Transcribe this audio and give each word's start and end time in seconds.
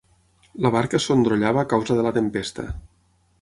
La 0.65 0.71
barca 0.75 0.99
sondrollava 1.03 1.61
a 1.65 1.67
causa 1.75 1.99
de 2.01 2.07
la 2.07 2.15
tempesta. 2.17 2.67